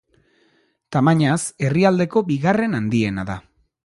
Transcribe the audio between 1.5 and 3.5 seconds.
herrialdeko bigarren handiena da.